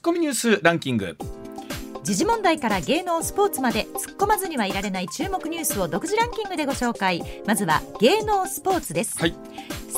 [0.00, 1.16] ッコミニュースランキング。
[2.02, 7.22] 時事問題から芸能スポーツまで突っ込まずにはいられない注目ニュースを独自ランキングでご紹介。
[7.46, 9.34] まずは芸能スポーツです、はい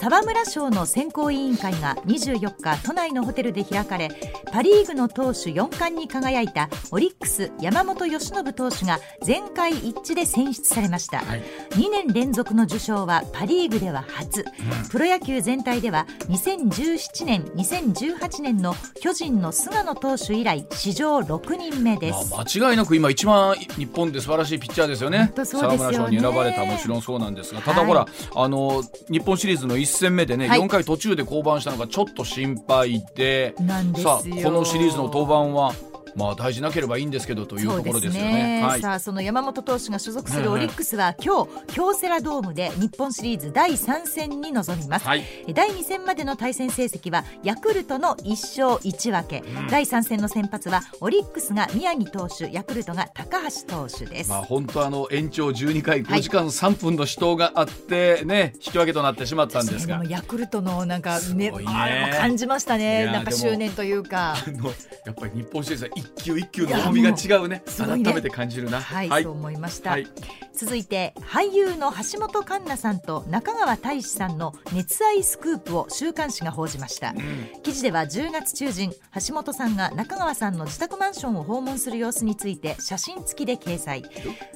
[0.03, 4.09] 沢村賞の選考委員会が24日都内のホテルで開かれ
[4.51, 11.43] パ・リーグの投手4冠に輝いたオリックス山本由伸投手が全会一致で選出されました、はい、
[11.75, 25.32] 2年連続の受賞はパ・リーグでは初、うん、プロ野球全体では2017年2018年の巨人の菅野投手以来史上6人目です、まあ、間違いなく今一番日本で素晴らしいピッチャーですよね。
[25.45, 27.61] 沢村賞に選ばれたもちろんそうなんですが。
[27.61, 33.55] ただほら、はい、あの日本シリーズの1戦目でね、はい、4回途中で降板したのがちょっと心配で。
[33.97, 35.73] さあこのシリーズの登板は
[36.14, 38.61] まあ大事なければいいんですけどというところですよね。
[38.61, 38.62] ね。
[38.62, 45.06] はい、さあその山本投手が所属するオリックスは、今日京セラドームで日本シリーズ第3戦に臨みます。
[45.06, 54.31] はい、第2戦までの対戦成績はヤクルトの1勝1分け、うん、第3戦の先発はオリックスが宮城投手、ヤクルトが高橋投手です。
[54.31, 62.17] まあ本当あの延長12回5時間3分の死闘があってね、引き分けとなってしまったんですが、ヤクルトのなんかね、ね。
[62.19, 63.06] 感じましたね。
[63.06, 64.67] なんか執念というか、 あの
[65.05, 67.62] やっぱり日本シリーズは一球一球の重みが違うね。
[67.78, 70.06] 改めて感じるな、はい、はい、そう思いました、はい、
[70.63, 78.93] 続いて俳優の橋本環奈さんと中川大志さんの熱愛スクープを週刊誌が報じました、うん、記事では10月中旬
[79.27, 84.03] 橋本さんが中川さんの自宅マンションを訪問する様子について写真付きで掲載。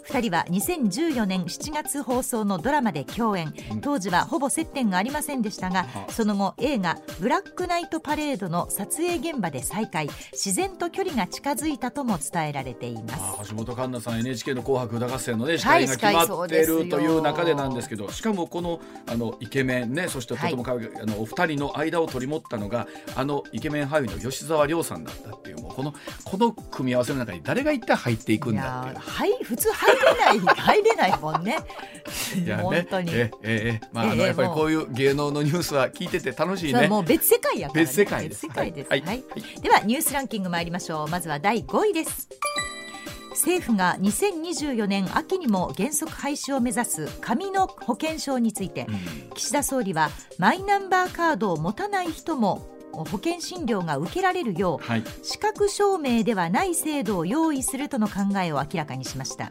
[0.08, 3.52] 2人は2014年7月放送のドラマで共演。
[3.82, 10.08] 当時はほぼ接点がありませんでしたがその後映画「ブラックナイトパレード」の撮影現場で再会。
[10.32, 13.08] 自然と距離が近づいたとも伝えられていま
[13.42, 13.50] す。
[13.50, 25.94] 橋本環奈さん NHK の「紅白歌合戦」のね司会が決まっているという中でなんですけどしかもこのあのイケメンねそしてとても可愛い、はい、あのお二人の間を取り持ったのがあのイケメン俳優の吉沢亮さんだったっていうもうこの
[26.24, 28.98] この組み合わせの中に誰が一体入っていくんだっていう。
[28.98, 29.44] はい。
[29.44, 31.58] 普通入れない入れないもんね。
[32.44, 32.62] いやね。
[32.62, 33.10] 本当に。
[33.14, 36.88] えええまあ、あのやっぱりこういう芸能のニュースは聞いてて楽しいね。
[36.88, 38.46] もう別世界やから、ね、別世界です。
[38.46, 39.24] 別世界です、はい、はい、
[39.60, 41.08] ではニュースランキング参りましょう。
[41.08, 42.28] まずは第5位です
[43.36, 48.86] 政府が2024年秋にも原則廃止を目指す紙の保険証について、
[49.34, 52.66] 岸田総理はマイナンバーカードを持たない人も
[53.04, 59.50] 保険診療が受けられるよう、はい、資格証明ではない制度を用意するとの考えを明らかにしました。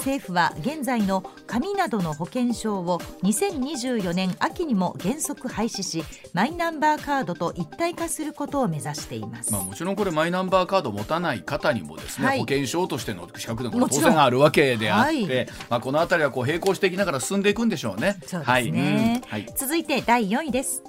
[0.00, 6.02] 政府は現在の紙などの保険証を2024年秋にも原則廃止し
[6.32, 18.16] マイナンバーカードと一体化することを目指しています、まあ、もちろんこれマイナンバーカードを持たない方にもですね、はい、保険証としての資格でも当然あるわけであって、はい、まあ、この辺りはこう並行していきながら進んでいくんでしょうね。
[18.26, 20.82] そうですね、はい、続いて第4位です。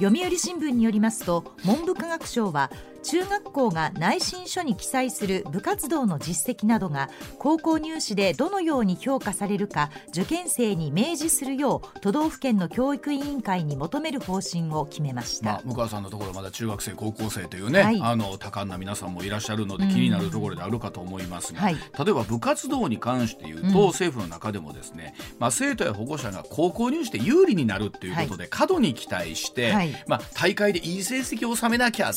[0.00, 2.70] 読売新聞によりますと文部科学省は
[3.04, 29.74] 中学校が内申書に記載する部活動の実績などが高校入試でどのように評価されるか受験生に明示するよう都道府県の教育委員会に求める方針を決めました、まあ、向川さんのところまだ中学生高校生というね、はい、あの多感な皆さんもいらっしゃるので気になるところであるかと思いますが、はい、例えば部活動に関して言うと、うん、政府の中でもですね、まあ、生徒や保護者が高校入試で有利になるっていうことで、過度に期待して、
[30.06, 32.14] まあ、大会でいい成績を収めなきゃ、ね、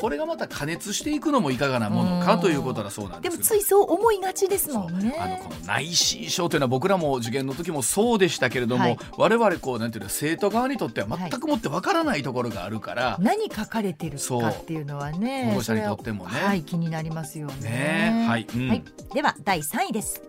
[0.00, 5.16] これがまた加熱してしていくのもいかがなものかということだそうなんですでもついそう思いがちですもんね。
[5.20, 16.40] あのこの内申書というのは僕らも受験の時もそうでしたけれども、はい、我々こうなんていうの生徒側にとっては全くもってわからないところがあるから、はい、何書かれてるかっていうのはね保護者にとってもね。
[16.40, 18.82] はい気になりますよね、ね、はい、うん、はい、
[19.14, 20.22] では第3位です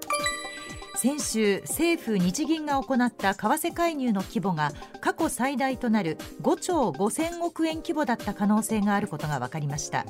[0.98, 10.08] 先週政府日銀が行った為替介入の規模が過去最大となる5兆5000億円規模だった可能性があることが分かりました。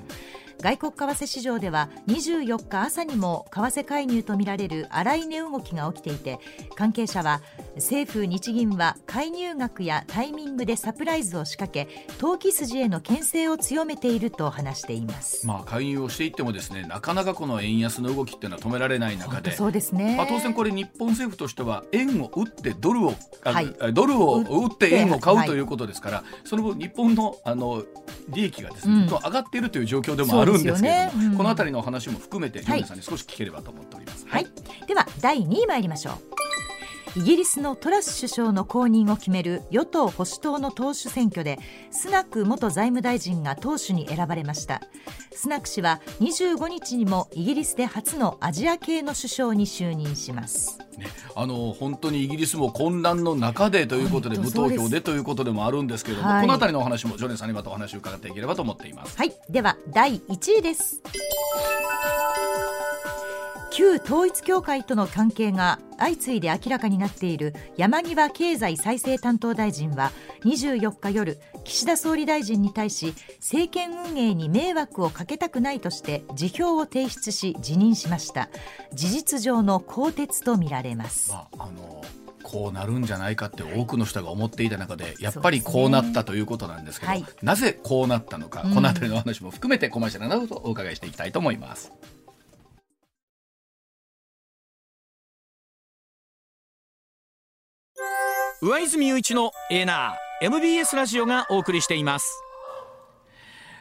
[0.61, 6.39] 外国為替市場では24日朝にも為替介入とみられる荒い値動きが起きていて
[6.75, 7.41] 関係者は
[7.75, 11.87] 政府・日銀は介入額やタイミングでサプライズを仕掛け
[12.17, 23.13] 投機筋への牽制を強めていると話しています、まあ、介入をしていってもですねなかなかこの円安の動きっていうのは止められない中でそうですね、まあ、当然これ日本政府としては円を売ってドルを、
[23.43, 27.83] はい、ドルを売って円を買うということですから、はい、その分日本のあの
[28.29, 34.25] 利益がですね、うん、上がっているという状況でもあるんですけれども、ねうん、この辺りの話も含めて、はい、さんに少し聞ければと思っております。
[34.27, 34.47] はい、
[34.87, 36.46] では第2位参りましょう。
[37.17, 41.57] イギリスのトラス首相の後任を決める与党・保守党の党首選挙で
[41.89, 44.83] スナク元財務大臣が党首に選ばれました。
[45.31, 59.17] スナク氏は25日にもイギリスで初のアジア系の首相に就任します、ね、あの本当にイギリスも混乱の中でということで無投票でということでもあるんですけれども、はい、この辺りのお話もジョネさんにまたお話を伺っていければと思っています。
[59.17, 59.33] はい。
[59.49, 61.01] では第1位です
[63.77, 70.11] 旧統一教会との関係が相次いで明らかになっている山際経済再生担当大臣は
[70.45, 78.49] 24日夜岸田総理大臣に対し政権運営に迷惑をかけたくないとして辞表を提出し辞任しました。
[78.93, 82.03] 事実上の更迭とみられます、まあ、あの
[82.41, 91.91] こうなるんじゃないかって多くの人が思っていた中でやっぱりこうなったということなんですけど、ねはい、なぜこうなったのか、この辺りの話も含めてコマーシャルなどとお伺いしていきたいと思います。
[98.59, 102.43] 上泉雄一のエーナー MBS ラジオがお送りしています。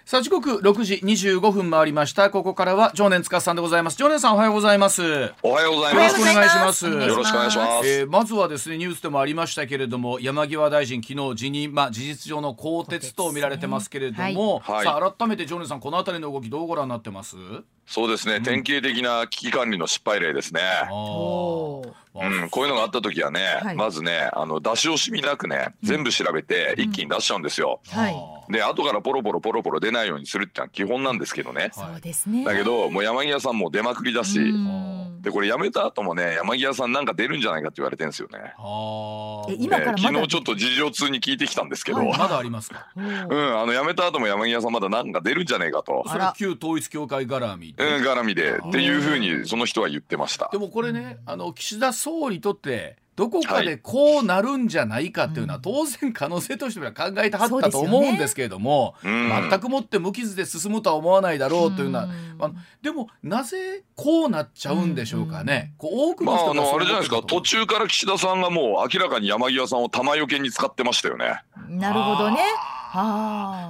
[0.05, 2.28] さあ時刻6時25分回りました。
[2.28, 3.96] ここからは常年塚さんでございます。
[3.96, 5.32] 常年さんおはようございます。
[5.43, 6.20] おはようございます。
[6.20, 6.87] よろしくお願いします。
[6.87, 17.37] よろしくお願いします、えー、まずはですねニュースでもありましたけれども山際大臣昨日辞任まあ事実上の更迭と見られてますけれども、はい、さあ改めて常年さんこのあたりの動きどうご覧になってます？
[17.86, 20.60] そうですね、うん、典型的な危機管理の失敗例ですね。
[20.88, 27.80] うん、こういうのがあった時はね、はい、まずねあの出し惜しみなくね全部調べて一気に出しちゃうんですよ。
[27.92, 31.70] うんはい、で後からポロポロポロポロ出ないようにするってのは基本なんですけどね。
[31.74, 32.44] そうですね。
[32.44, 34.40] だけどもう山際さんも出まくりだし。
[35.20, 38.38] でこれ辞めた後もね山際さんなんか出るんじゃないかって言われてるんですよね。
[39.48, 42.86] え今から昨日ちょっと事情通に聞いてきたんですけど、はい、まだありますか？
[42.96, 43.58] うん。
[43.60, 46.04] あの辞めた後も山際さんまだなんか出るんじゃないかと。
[46.06, 47.74] それ旧統一教会絡み。
[47.78, 50.49] うん絡みでっていうふうにその人は言ってました。
[50.52, 62.08] でもこれねあの岸田総理とってどこかでこうなるんじゃないかっていうのは当然可能性としては考えてはったと思うんですけれども、ね、全くもって無傷で進むとは思わないだろうというのは、
[62.40, 62.50] あ
[62.82, 65.72] でもなぜこうなっちゃうんでしょうかね。
[65.79, 67.22] こう多くの人が、まあ、あのあれじゃないですか。
[67.26, 71.43] 途中から岸田さんがもう明らかに山際さんを玉よけに使ってましたよね。
[71.70, 72.38] なるほどね。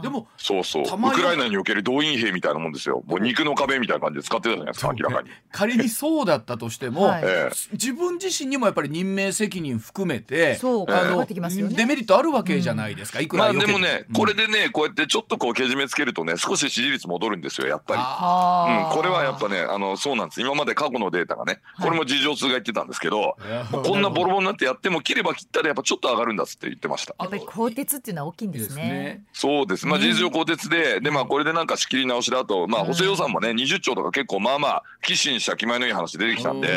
[0.02, 0.82] でもそうそう。
[0.82, 3.02] ウクライナにおける動員兵みたいなもんですよ。
[3.06, 5.30] もう肉の壁みたいな感じで使ってたじゃないですか明らかに。
[5.50, 7.24] 仮にそうだったとしても、はい、
[7.72, 11.26] 自分自身にもやっぱり任命責任含めてそうあの、ね、
[11.74, 20.40] デメリットあるわけじゃないですか、うん、いくらまあでもね、うん、これでねこうやってちょっとこうけじめつけるとね少し支持率戻るんですよやっぱり、うん、これはやっぱねあのそうなんです。
[20.40, 27.14] 今まで過去のデータがねこれも事情通が言ってたんですけど、はい、こんなボロボロになってやっても切れば切ったらやっぱちょっと上がるんだっつって言ってました。
[27.18, 29.86] やっぱり鋼鉄っていうのは大きいんですねそうです。
[29.86, 36.68] まあ、事実上更迭で、で、まあ、これでなんか仕切り直しだと、まあ、補正予算もね、20兆とか結構、まあまあ、寄進した気前のいい話出てきたんで、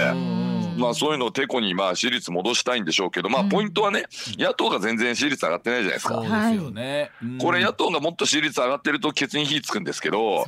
[0.80, 4.06] まあ、そういうのをてこに、まあ、支持率戻したいんでしょうけど、まあ、ポイントはね、
[4.38, 6.14] 野党が全然支持率上がってないじゃないですか。
[6.16, 7.12] そうですよね。
[7.40, 10.46] これ、野党がもっと支持率上がってると、ケツに火つくんですけど、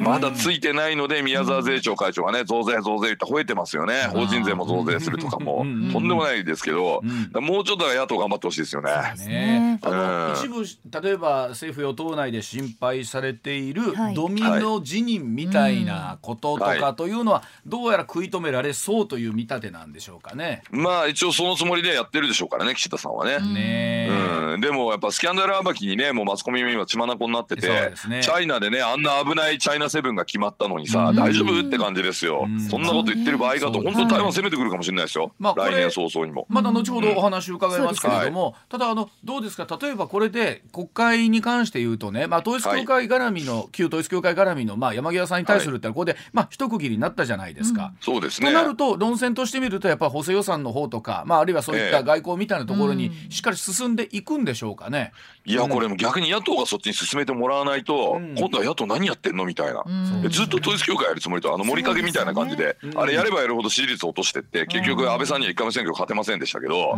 [0.00, 4.08] まだついてないので、宮沢税調会長がね、増税、増税って吠えてますよね。
[4.12, 5.58] 法人税も増税するとかも、
[5.92, 7.02] とんでもないですけど、
[7.34, 8.90] もうちょっと野党頑張ってほしいですよね。
[9.26, 9.78] ね。
[9.82, 10.64] あの一部、
[11.00, 13.82] 例えば政府・与党内で心配されている
[14.14, 20.62] ドミノ辞任みたいなこととかというのは、どうやら食い止められそうという見立てなんでしょうかね。
[20.70, 23.38] まあ一応そのつもりでやってるでしょうからね岸田さんはね。
[23.38, 24.08] ね
[24.54, 27.68] うん、でもやっぱスキャンダル暴きにねもうマスコミも今血眼になってて、
[28.08, 32.46] ね、チャイナでねあんな危ないチャイナセブンが決まったのにさ、大丈夫って感じですよ。
[32.70, 35.32] そんなこと言ってる場合かと本当台湾攻めてくるかもしれないですよ。
[35.38, 36.46] まあ、来年早々にも。
[36.48, 39.66] まだ後ほどお話伺いますけれども、ただあのどうですか？
[39.80, 47.92] 例えばこれで国会に関して言うとね、まあ、統一教会絡みの、旧統一教会絡みの、まあ、山際さんに対するってここで、まあ、一区切りになったじゃないですか。
[48.00, 48.48] そうですね。
[48.48, 55.12] となると論戦としてみるとやっぱ補正予算の方とか、まあ、あるいはそういった外交みたいなところにしっかり進んでいくんでしょうかね。
[55.44, 66.96] いやこれも逆に野党がそっちに進めてもらわないと、うん、今度は野党何やってんのみたいな、うん、ずっと統一教会やるつもりとあの森影みたいな感じで、ね、あれやればやるほど支持率落としてって結局安倍さんには一回も選挙勝てませんでしたけど、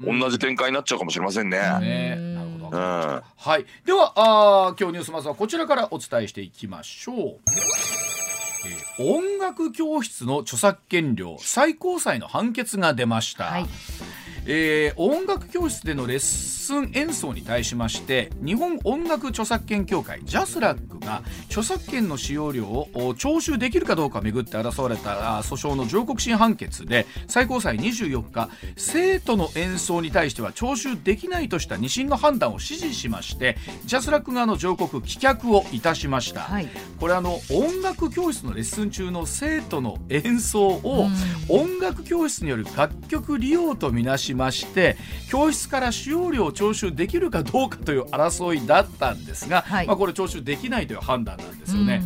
[0.00, 1.58] 同じ展開になっちゃうかもしれませんね。
[1.80, 7.89] ねなるほど、はい、ではあ今日ニュースまずはこちらからお伝えしていきましょう。
[9.02, 13.66] 音楽教室の著作権料最高裁の判決が出ました、はい、
[14.46, 36.68] えー、音楽教室でのレッスン演奏に対しまして日本音楽著作権協会ジャスラックが著作権の使用料を徴収できるかどうかめぐって争われた訴訟の上告審判決で最高裁24日生徒の演奏に対しては徴収できないとした2審の判断を支持しましてジャスラック側の上告棄却をいたしました、はい、
[36.98, 41.08] これあの音楽教室のレッスン中の生徒の演奏を
[41.48, 44.96] 音楽教室による楽曲利用とみなしまして
[45.28, 52.02] 教室から使用料を徴収できるかどうかという争いだったんですが、はい、まあ、これ徴収できないという判断なんですよね。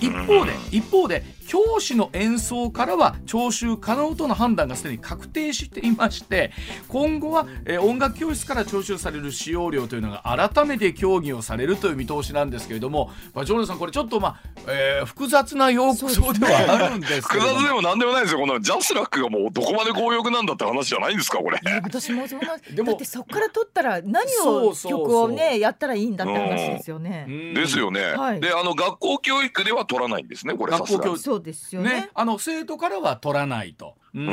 [0.00, 6.52] 一方で一方で教師の演奏からは徴収可能との判断がすでに確定していまして
[6.88, 18.40] 今後は、えー、音楽教室から徴収される使用料というのが改めて協議をされるという見通しなんですけれども、まあ、ジョーさんこれちょっと、まあえー、複雑な要素ではあるんですけど、ね、複雑でもなんでもないですよ。
[18.40, 21.60] このジャスラックがもうどこまで強欲なんだって話じゃないんですかこれ。
[21.82, 27.26] 私もそうなでもだってそこから取ったら何を曲をねやったらいいんだって話ですよね。
[27.54, 28.02] ですよね。
[28.16, 31.90] はい、であの学校教育では取らないんですねこれ学校教育そうですよね。
[31.90, 32.10] ね。
[32.14, 33.96] あの生徒からは取らないと。
[34.14, 34.26] うん、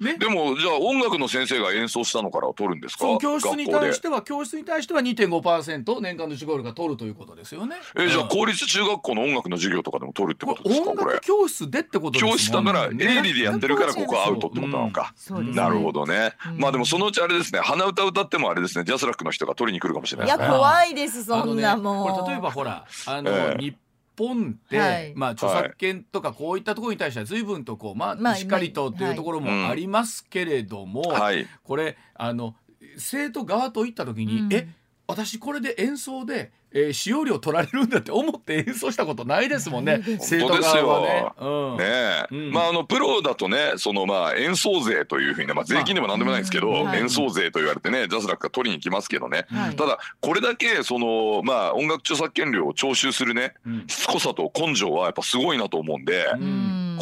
[0.00, 3.04] ね、でもじゃあ音楽の先生が演奏したのから取るんですか？
[3.20, 7.76] 教室に対しては教室に対しては2.5%年間の授業料が取るということですよね。
[7.96, 23.76] え、うん、じゃあ公立中学校の音楽の授業とかでも取るってことですか音楽教室でってことです教室だから営利でやってるからここはアウトってことなのか、うん、なるほどね、まあでもそのうちあれですね鼻歌歌ってもあれですねジャスラックの人が取りに来るかもしれない、ね、いや怖いですそんなもん、ね、これ例えばほらあの、えー、日
[24.16, 32.54] 本で、はい、まあ、著作権とかこういったところに対しては随分とこう、まあ、しっかりとっていうところもありますけれども、はい、これあの
[32.98, 34.68] 生徒側といった時に、うん、え
[35.06, 40.00] 私これで演奏でえー、使用料取られるんだって思って演奏したことないですもんね。
[40.20, 41.26] 生徒側はね。
[41.38, 49.46] うん、ね、うん、まああのプロだとね、そのまあ演奏税というふうにね、まあ税金でもなんでもないんですけど、演奏税と言われてね、ジャスラックが取りに来ますけどね。
[49.50, 53.54] はい、ただこれだけそのまあ音楽著作権料を徴収するね、
[53.86, 56.26] しつこさと根性はやっぱすごいなと思うんで。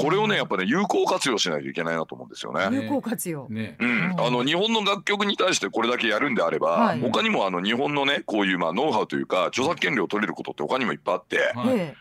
[0.00, 2.68] これをねやっぱね有効活用しないといけないなと思うんですよね。
[2.70, 3.48] 有効活用。
[3.48, 11.94] ね、うん、あの日本の楽曲に対してこれだけやるんであれば、はい、他にもあの日本のねこういうまあノウハウというか著作権料を取れることって他にもいっぱいあって、はい、例え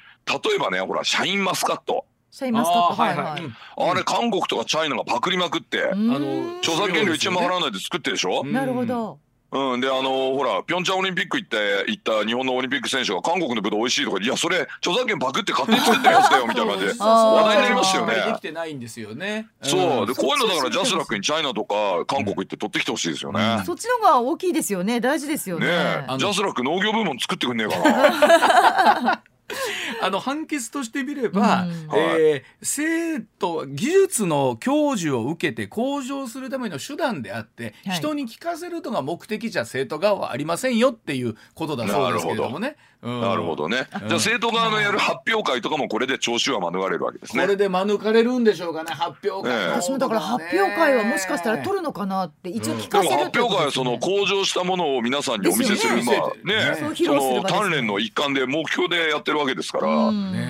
[0.60, 2.06] ばねほらシャインマスカット。
[2.32, 8.44] シャインマスカットはいはい、あれ韓国とかチャイナがパクりまくってあの著作権料1円も払わないで作ってるでしょ？
[8.44, 9.18] なるほど
[9.51, 18.13] うん、であのほらピョンチャンオリンピック行って行った日本のオリンピック選手が韓国のブドウ美味しいとかいやそれ著作権パクって勝手に作っ たやつだよみたいな感じで話題になりましたよね。
[18.13, 19.48] できてないんですよね。
[19.63, 23.63] そうでこういうのだからジャスラックにチャイナとか韓国行って取ってきてほしいですよね。
[23.65, 25.68] そっちの方が大きいですよね大事ですよね。
[25.68, 29.24] ね JASRAC農業部門作ってくんねえかな。
[30.01, 42.75] あの判決としてみれば、うん、えー、生徒技術の教授を受けて向上するための手段であって、はい、人に聞かせるのが目的じゃ生徒側はありませんよっていうことだそうですけれどもね。
[43.01, 43.88] なるほどね。
[44.08, 47.44] じゃあ生徒側のやる発表会とかもこれで徴収は免れるわけですね。
[47.44, 49.68] これで免れるんでしょうかね発表会、ね。
[49.68, 60.50] 私もだから発表会はもしかしたら取るのかなって一応聞かせる、ね、発表会はその向上したものを皆さんにお見せする、ね、まあねその鍛錬の一環で目標でやってるわけですから、ね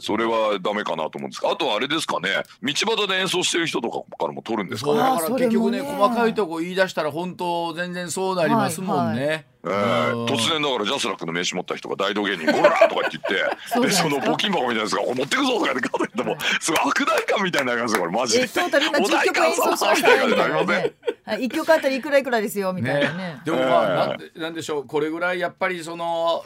[0.00, 2.28] それはダメかなと思うんですあとはあれですかね
[2.62, 4.98] 道端で演奏してる人とかからも取るんですかね。
[4.98, 9.20] だから結局ね細かいとこ言い出したら本当全然そうなりますもんね。
[9.20, 18.48] はいはいえー、突然だからジャスラックの名刺持った人が大道芸人「ゴラ!」とか言って言って でその募金箱みたいなやつが「持ってくぞ」とかって書いてもすごい悪代官みたいになりますよこれマジで。
[18.48, 20.92] トータル今10曲演奏しましたみたいなね。
[21.40, 23.40] 一曲あたりいくらいくらですよみたいなね。
[23.44, 26.44] でもまあなんなんでしょうこれぐらいやっぱりその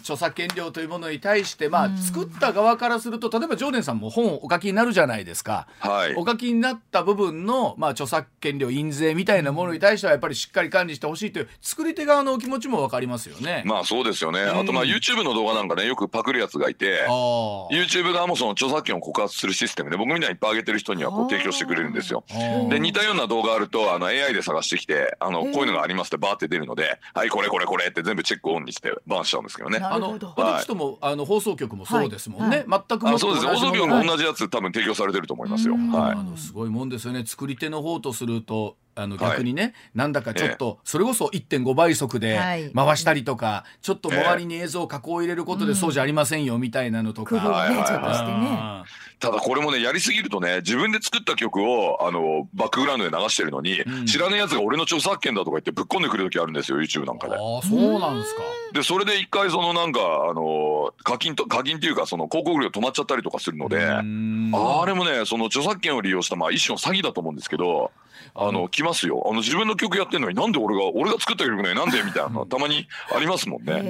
[0.00, 5.66] 著作権料というものに対してまあ作った側からすると例えば常連さんも本をお書きになるじゃないですか。
[5.80, 13.16] はい、お書きになった部分のまあ著作権料印税みたいなものに対してはやっぱりしっかり管理してほしいという作り手側のお気持ちもわかります。
[13.16, 13.62] ますよね。
[13.66, 14.40] まあそうですよね。
[14.40, 22.24] あとまあ YouTube の動画なんかねよくパクるやつがいて、YouTube 側もその著作権を告発するシステムで僕みたいにいっぱい上げてる人にはこう提供してくれるんですよ。
[22.68, 29.78] で似たような動画あるとあの AI で探してきてあのこういうのがありますってバーって出るので、はいこれこれこれって全部チェックオンにしてバンしちゃうんですけどね。
[29.78, 32.64] あの私ともあの放送局もそうですもんね。
[32.68, 35.74] 全くそうです放送局も同じやつ多分提供されてると思いますよ。
[35.74, 36.38] はい。
[36.38, 37.24] すごいもんですよね。
[37.26, 42.38] 作り手の方とするとあの逆にね、はい、なんだかちょっと、それこそ1.5倍速で
[42.74, 48.84] 回したりとか、ちょっと周りに映像加工を入れることでそうじゃありませんよみたいなのとか。
[49.18, 57.34] ただこれもねやりすぎるとね自分で作った曲をあのバックグラウンドで流してるのに、うん、知らないやつが俺の著作権だとか言ってぶっ込んでくる時あるんですよ YouTube なんかで。
[57.34, 58.42] あそうなんですか。
[58.74, 60.00] でそれで一回そのなんか
[60.30, 67.90] あの課金と課金っていうかその広告料止まっちゃったりとかするのであれもねその著作権を利用したまあ一種の詐欺だと思うんですけど
[68.34, 69.22] あの来ますよ。
[69.26, 72.02] あの自分の曲やってんのになんで俺が俺が作った曲ねなんで？
[72.02, 73.72] みたいなのたまにありますもんね。
[73.72, 73.82] はい、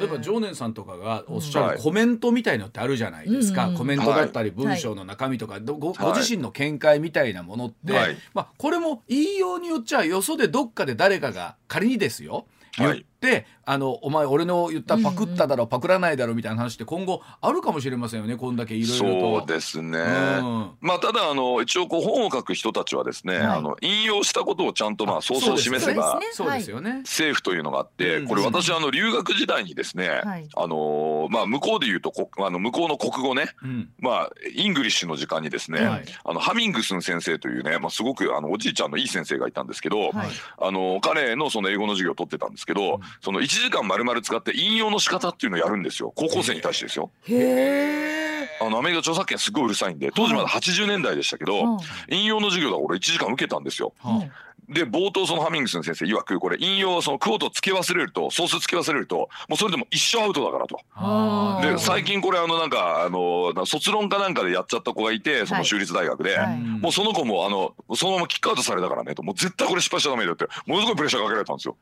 [0.00, 7.92] 例えば常念さんとかがおっしゃるコメントみたいのってあるじゃないですか、コメントだったり文章の中身とか、ごご自身の見解みたいなものって、
[8.34, 12.46] まあ、これも言いようによっちゃよそでどっかで誰かが仮にですよ。
[12.76, 19.38] 言っってあのお前俺の言ったパクっただろ、うん、パクらないだろみたいな話って今後あるかもしれませんよねこんだけいろいろと。
[19.40, 26.98] そうですね、うん、まあただあの一応こう本を書く人たちはですね、はい、あの引用したことをちゃんとまあソースを示せばそうですよね。
[26.98, 33.46] 政府というのがあって、これ私あの留学時代にですね、はい、あのまあ向こうで言うとこあの向こうの国語ね、
[33.98, 46.12] まあ English の時間にですね、あのハミングスン先生というね、まあ、すごくあのおじいちゃんのいい先生がいたんですけど、あの彼のその英語の授業を取ってたんですけど、その1時間丸々使って引用の仕方っていうのをやるんですよ。
[46.14, 47.10] 高校生に対してですよ。
[47.28, 51.78] へあのアメリカ著作権すごいうるさいんで当時まだ80年代でしたけど、
[52.10, 53.92] 引用の授業だ俺1時間受けたんですよ。
[54.68, 60.78] で冒頭そのハミングスン先生曰くこれ引用その quote つけ忘れるとソースつけ忘れるともうそれでも一生アウトだからと。
[61.62, 69.22] で最近これあのなんかあの卒論かなんかでやっちゃった子がいてその州立大学で、はい、もうその子もあのそのままキックアウトされたからねと。
[69.22, 71.76] もう絶対これ失敗しちゃダメだってものすごいプレッシャーかけられたんですよ。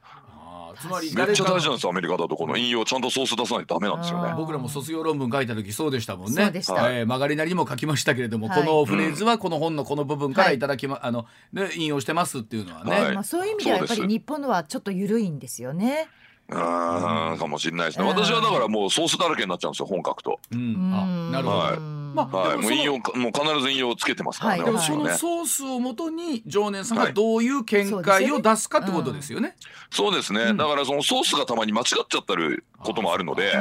[0.81, 2.37] つまりめっちゃ大事なんですアメリカだと。
[2.37, 4.35] この引用ちゃんとソース出さないとダメなんですよね。
[4.37, 6.63] 僕らも卒業論文書いた時そうでしたもんね。
[6.63, 16.09] そうえー、曲がりなりも書きましたけれども、はい、このフレーズはこの本のこの部分からいただきま、はい、あので引用してますっていうのはね、はい、まあそういう意味ではやっぱり日本のはちょっと緩いんですよね
[16.49, 18.05] うんかもしれないですね。
[18.07, 20.39] 私はだからもうソースだらけになっちゃうんですよ本書くと。
[20.53, 21.59] うん、あなるほど。
[21.59, 24.63] はいまあ、はい、もう引用もう必ず引用つけてますからね。
[24.63, 29.55] はい、でもそのソースをもとに常念さんがどういう見解を出すかってことですよね。
[29.91, 30.55] そうですね。
[30.55, 33.53] だからそのソースがたまに間違っちゃったることもあるので、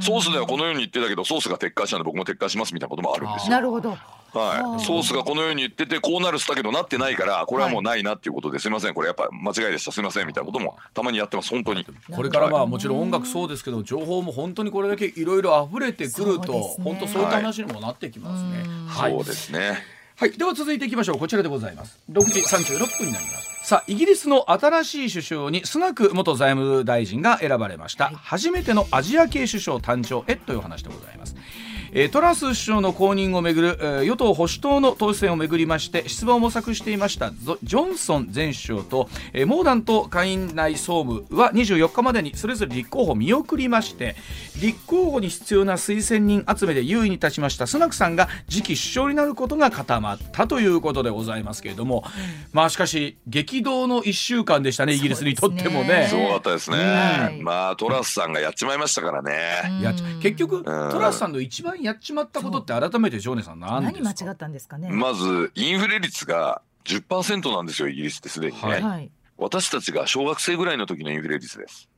[0.00, 3.52] ソースではこのように言ってたけどソースが撤回したんで僕も撤回しますみたいなこともあるんですよ。
[3.52, 3.96] なるほど。
[4.32, 8.94] はい、ソースがこのように言っててこうなるしたけどなってないからこれはもうないなっていうことですいません。
[8.94, 9.92] これやっぱ間違いでした。
[9.92, 11.50] すいませんみたいなこともたまにやってます。
[11.50, 11.84] 本当に。
[11.84, 19.78] これからまあもちろん音楽そうですけど情報も本当にこれだけいろいろ溢れてくると、本当そういった話にもなってきますね、はい、そうですね。
[20.16, 20.32] はい。
[20.32, 21.18] では続いていきましょう。
[21.18, 21.98] こちらでございます。
[22.10, 23.50] 6時36分になります。
[23.62, 31.36] さあイギリスの新しい首相にスナク元財務大臣が選ばれました、はい、初めてのアジア系首相誕生へという話でございます
[31.92, 37.32] えトラス首相の後任をめぐる、え与党保守党の党首選をめぐりまして出馬を模索していました
[37.62, 44.16] ジョンソン前首相と、えモーダント下院内総務は24日までにそれぞれ立候補を見送りまして
[44.60, 52.04] 立候補に必要な推薦人集めで優位に立ちましたスナクさんが次期首相になることが固まったということでございますけれども、
[52.52, 56.06] まあしかし激動の1週間でしたねイギリスにとってもね。
[56.08, 56.76] すごかったですね、
[57.38, 59.32] うん、まあトラスさんがやっちまいましたからね。
[59.82, 64.02] や結局トラスさんの一番やっちまったことって改めてジョーネさん何ですか？
[64.02, 64.90] 何間違ったんですかね？
[64.90, 71.88] まずインフレ率が10%なんですよイギリスってすでにね、はい、私たちが小学生ぐらいの時のインフレ率です。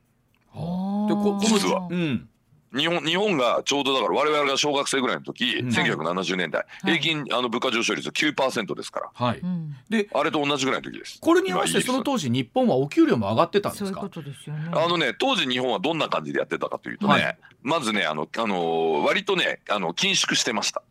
[0.53, 2.29] でこ実は、うん、
[2.75, 9.41] 日本日本がちょうどだから我々が小学生ぐらいの時、うん、1970年代、はい、平均あの物価上昇率9%ですから、はい、
[9.89, 11.19] であれと同じぐらいの時です。
[11.21, 14.09] これに合わせてその当時日本はお給料も上がってたんですか？
[14.71, 20.81] あのね当時日本はどんな感じでやってたかというとね、はい、まずねあのあの割とねあの緊縮してました。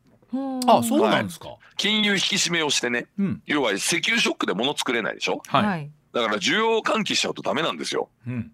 [0.66, 8.08] あそうなんですか、はい、金融引き締めをしてね、うん、要は石油ショックで物作れないでしょ、はい、だから需要を喚起しちゃうとダメなんですよ。
[8.26, 8.50] うん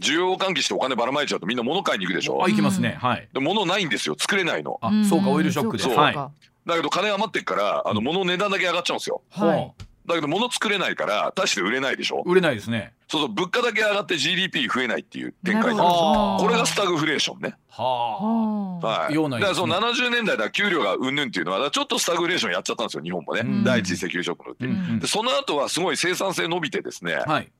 [0.00, 2.42] 需要を喚起してお金ばらまいちゃうとみんな物買いに行くでしょ。
[2.42, 2.96] あ行きますね。
[3.00, 3.28] はい。
[3.32, 4.16] で物ないんですよ。
[4.18, 4.78] 作れないの。
[4.82, 5.82] あそうかオイルショックで。
[5.82, 6.32] そう、はい、だ
[6.76, 9.72] けど金余ってっからあの物の値段だけ上がっちゃうんですよ、はい、
[10.06, 12.22] だけど物作れないから大して売れないでしょ。
[12.26, 12.92] 売れないですね。
[13.08, 17.54] そうそう物価だけ上がって GDP 増えないっていう展開になるんですよこれがスタグフレーションね。
[17.68, 18.86] はあ。
[18.86, 19.14] はい。
[19.14, 27.50] だからその70年代では給料がうんぬんっていうのはちょっとスタグフレーションやっちゃったんですよ日本もね、第一次石油ショックのって、うん、でその後はすごい生産性伸びてですね、はい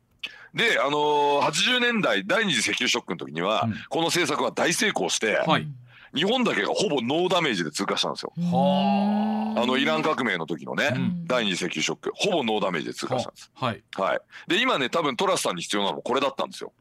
[0.55, 5.67] で、あのー、80年代第二次石油ショックの時には、うん、この政策は大成功して、はい、
[6.15, 8.33] 日本だけがほぼノーダメージで通過したんですよ。
[8.37, 9.67] あ。
[9.67, 13.51] のイラン革命の時のね、うん、第二次石油ショックほぼノーダメージで通過したんです。
[13.55, 16.73] はい、はい、で今ね多分トラスさんに必要なのもこれだったんですよ。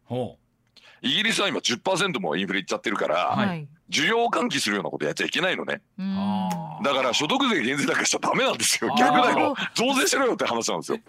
[1.02, 5.82] イギリスは今10%もインフレいっちゃってるから、はい、需要を喚起するようなことやっちゃいけないのね。
[6.82, 8.94] だから所得税減税だけしちゃダメなんですよ。
[8.98, 9.56] 逆だよ。
[9.76, 11.00] 増税しろよって話なんですよ。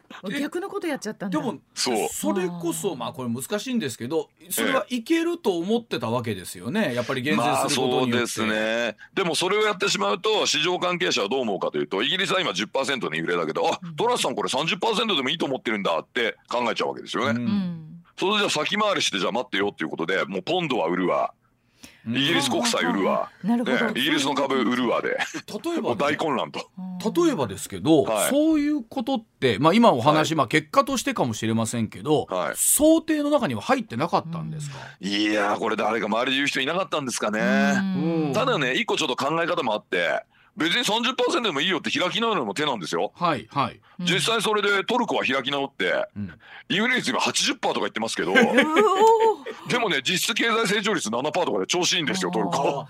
[0.40, 1.38] 逆のことやっちゃったんだ。
[1.38, 6.94] でもそうそれこそまあこれ難しいんですけど、それはいけると思ってたわけですよね。
[6.94, 8.26] やっぱり減税することによって。
[8.26, 8.96] そうですね。
[9.14, 17.40] でもそれをやってしまうと市場関係者はどう思うかというと、イギリスは今10%のインフレだけど、あ、トラスさんこれ30%でもいいと思ってるんだって考えちゃうわけですよね。
[17.40, 21.32] うん、それじゃ先回りしてじゃあ待ってよっていうことで、もうポンドは売るわ。
[22.06, 23.58] イギリス国債売るわ、ね、
[23.94, 25.18] イギリスの株売るわで。
[25.64, 26.60] 例えば大混乱と。
[27.24, 34.76] 例えばですけど、はい、そういうことって、まあ、今お話、はい、まあ、結果としてかもしれませんけど、はい、想定の中には入ってなかったんですか？
[35.00, 38.32] いやこれ誰か周りで言う人いなかったんですかね。
[38.34, 40.24] ただね一個ちょっと考え方もあって
[40.60, 43.12] 別に30%でもいいよって開き直るのも手なんですよ。
[43.14, 43.80] はいはい。
[43.98, 46.32] 実際それでトルコは開き直って、うん、
[46.68, 48.34] インフレ率今80%とか言ってますけど、
[49.68, 52.86] でもね実質経済成長率7%とかで調子いいんですよトルコ。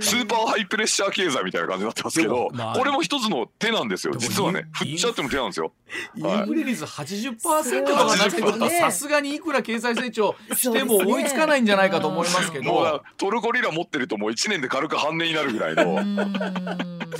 [0.00, 4.14] スーパーハイプレッシャー経済みたいな感じになってますけど、これも一つの手なんですよ。
[4.16, 4.66] 実はね。
[4.72, 5.72] 振っちゃっても手なんですよ。
[6.16, 15.98] インフレ率80%とかなってくるとさすがにいくら経済成長しても追いつかないんじゃないかと思いますけど、トルコリラ持ってるともう1年で軽く半値になるぐらいの。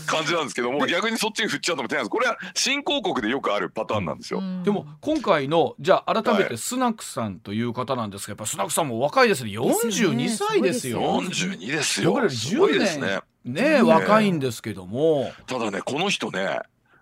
[0.07, 2.11] 感じなんですけども逆にそっちに振っちゃうのも手なんです。
[2.11, 9.53] これは新興国でよくあるパターンなんですよ、でも今回のじゃあ改めてスナクさんという方なんですがやっぱスナクさんも若いですね。
[9.53, 11.23] 42歳ですよ。
[11.23, 12.29] 42ですよ。
[12.29, 13.21] すごいですね。
[13.45, 15.31] ね若いんですけども。
[15.47, 16.59] ただねこの人ね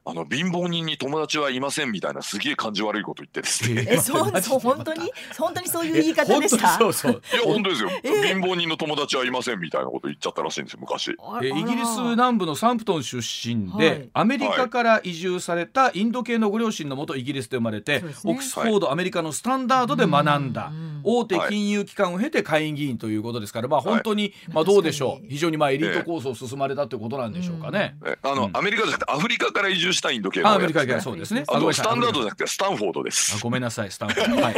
[0.08, 3.86] あの貧乏人に友達はいませんみたいなすげえ感じ悪いこと言ってですね。
[3.88, 5.10] え、そうそう本当に？
[5.36, 6.78] 本当にそういう言い方でした？
[6.78, 7.22] そうそう。
[7.32, 7.90] いや本当ですよ。
[8.02, 11.16] 貧乏人の友達はいませんみたいなこと言っちゃったらしいんですよ昔。
[11.42, 20.70] えイギリス南部のサンプトン出身で、はい、アメリカから移住されたインド系のご両親のもとイギリスで生まれて、ね、オックスフォード、アメリカのスタンダードで学んだ。
[21.02, 25.26] 大手金融機関を経て下院議員ということですから、まあ本当に、まあどうでしょう？
[25.28, 27.96] 非常にまあエリート構想を進まれたということなんでしょうかね。
[28.22, 30.58] あの、アメリカじゃなくてアフリカから移住したインド系の。
[30.58, 31.44] 会計そうですね。
[31.48, 33.38] あのスタンダードじゃなくてスタンフォードです。
[33.42, 34.42] ごめんなさいスタンフォード。
[34.42, 34.54] はい。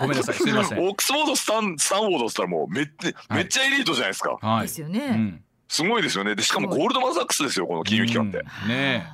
[0.00, 0.78] ごめんなさいすみません。
[0.86, 2.88] オックスフォードスタンスタンフォードっつったらもうめっ
[3.30, 4.38] めっちゃエリートじゃないですか。
[4.40, 4.62] はい。
[4.62, 5.42] ですよね。
[5.68, 6.34] すごいですよね。
[6.36, 8.44] でしかもゴールドマンサックスですよこの金融機関って。
[8.68, 9.06] ね。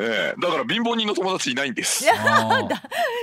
[0.00, 2.06] ええ、だから貧乏人の友達いないんです。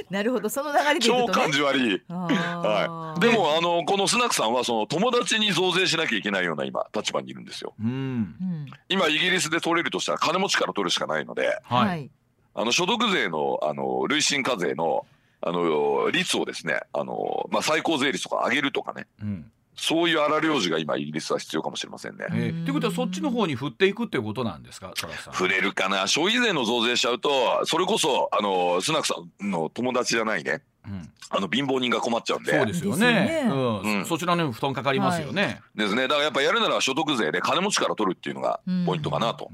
[0.10, 2.04] なるほど、その流れで、超感じ悪い。
[2.08, 3.20] はい。
[3.20, 7.74] でも、あの、このスナクさんは、その友達に増税しなきゃいけないような今立場にいるんですよ。
[7.80, 8.36] うん、
[8.90, 11.60] 今イギリスで取れるとしたら金持ちから取るしかないので。
[11.63, 12.10] はい。
[12.60, 15.06] あの所得税のあの累進課税の
[15.42, 22.26] あの率をですねあの、まあ、最高税率とか上げるとかね、うん、そういう荒領事が今イギリスは必要かもしれませんね。
[22.30, 24.92] ということはそっちの方に振っていくっていうことなんですか
[25.32, 26.08] 触れるかな？
[26.08, 30.62] 消費税の増税しちゃうとそれこそあのスナクさんの友達じゃないね
[31.30, 32.52] あの貧乏人が困っちゃうんで。
[32.56, 33.43] そうですよね。
[33.50, 35.62] うん、そちらの負担かかりますよね。
[35.76, 36.04] ですね。
[36.04, 39.52] だからやっぱやるなら所得税で金持ちから取るっていうのがポイントかなと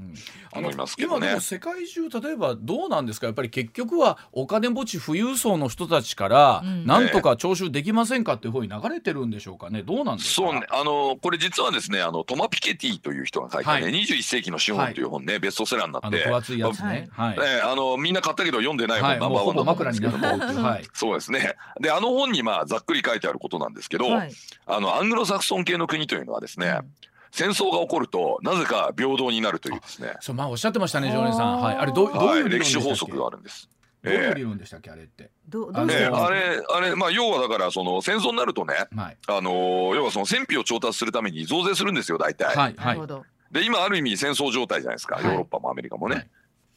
[0.52, 1.16] 思いますけどね。
[1.16, 3.26] 今でも世界中例えばどうなんですか？
[3.26, 9.82] やっぱり結局はお金持ち富裕層の人たちからなんとか徴収できませんかっていうふうに流れてるんでしょうかね？
[9.82, 10.46] どうなんですか？
[10.48, 10.66] そうね。
[10.70, 16.24] あのこれ実はですね、あのトマピケティという人が書いたね、21世紀の資本という本ね、ベストセラーになって。
[16.24, 17.08] 分厚いやつね。
[17.10, 17.36] はい。
[17.62, 20.26] あのみんな買ったけど読んでない本ナンバーワンだと思うんですけども。
[20.62, 20.84] はい。
[20.92, 21.56] そうですね。
[21.80, 24.32] であの本にまあざっくり書いてあることなんですけど、はい、
[24.66, 26.94] あのアングロサクソン系の国というのはですね、うん
[27.34, 30.14] 戦争が起こるとなぜか平等になるというですね。
[30.20, 31.60] そうまあおっしゃってましたね、常連さん。
[31.60, 31.76] はい。
[31.76, 33.68] あれどうどういう歴史法則があるんです。
[34.04, 35.30] どういう理論でしたっけ、あれって？
[35.48, 39.50] どどうね、あれあれまあ要はだからその戦争になるとね、はい、あの
[39.96, 42.54] 要はその戦費を調達するために増税するんですよ大体。
[42.54, 42.98] はいはい。
[43.50, 46.14] で今ある意味戦争状態じゃないですか、ヨーロッパもアメリカもね。
[46.14, 46.28] はい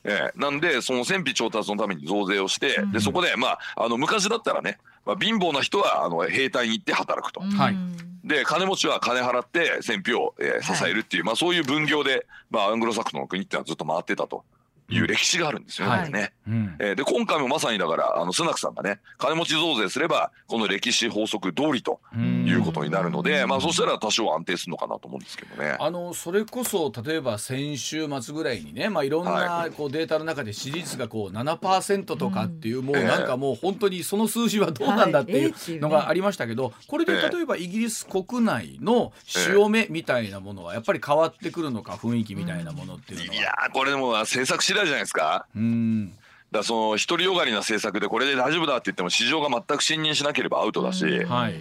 [0.04, 7.42] えー、なんでその戦費調達のために増税をして、でそこでまああの昔だったらね、まあ、貧乏な人はあの兵隊に行って働くと。
[7.42, 7.76] はい。
[8.24, 14.44] で金持ちは金払って戦費を、えー、支えるっていう、はい、まあ、そういう分業で、まあ、アングロサクソンの国っていうのはずっと回ってたと
[14.89, 15.97] いう歴史があるんですよね。
[15.97, 16.34] はい、ね。
[16.47, 25.76] うん、えー、で今回もまさにだからあのスナクさんがね金持ち増税すればこの歴史法則通りということになるので、まあそしたら多少安定するのかなと思うんですけどね。
[25.80, 43.34] あのそれこそ例えば先週末ぐらいにね、まあいろんなこうデータの中で支持率がこう7%とかっていう、もうなんかもう本当にその数字はどうなんだっていうのがありましたけど、これで例えばイギリス国内の潮目みたいなものはやっぱり変わってくるのか雰囲気みたいなものっていうのは。
[43.34, 45.46] いやこれでも政策次第じゃないですか。
[45.56, 46.13] うん。
[46.52, 51.56] だその独りよがりな政策でこれで大丈夫だって言っても市場が全く信任しなければアウトだし、はい、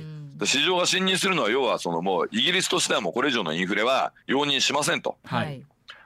[0.44, 5.62] 市場が信任するのは要はそのもうイギリスとしてはもうこれ以上のインフレは容認しませんと、はい、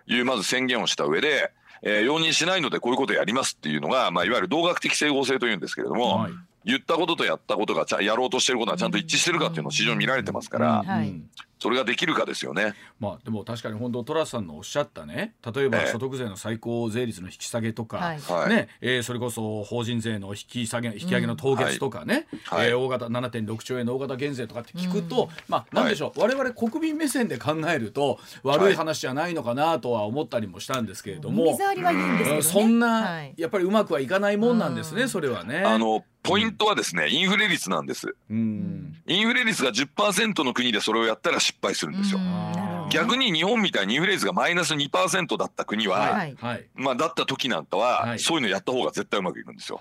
[0.07, 6.33] いうまず宣言をした上で、えー、容認しないのでこういうことをやりますっていうのが、まあ、いわゆる同学的整合性というんですけれども、はい、
[6.65, 10.85] 言ったこととやったことがちゃやろうとしてることがちゃんと一致してるかっていうのを市場見られてますから、
[11.61, 12.75] それができるかですよね。
[12.99, 15.35] まあでも確かに本当トラスさんのおっしゃったね。
[15.55, 18.17] 例えば所得税の最高税率の引き下げとか、
[18.49, 18.69] ね。
[18.81, 35.59] えー、それこそ法人税の引き下げ引き上げの凍結とかね、うんはい、えー、大型7.6兆円の大型減税とかって聞くと、うん、まあなんでしょう、はい、我々国民目線で考えると悪い話じゃないのかなとは思ったりもしたんですけれども、はい、そんな、やっぱりうまくはいかないもんなんですね、それはね。
[35.59, 38.15] あのポイントはですね、インフレ率なんです。
[38.29, 42.21] インフレ率が10%の国でそれをやったら失敗するんですよ。
[42.91, 46.37] 逆に日本みたいにインフレ率がマイナス2%だった国は、はい、
[46.75, 49.79] まあだった時なんかは、そういうのやった方が絶対うまくいくんですよ。